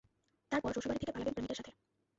[0.51, 1.71] তারপর, শ্বশুরবাড়ি থেকে পালাবেন প্রেমিকের সাথে।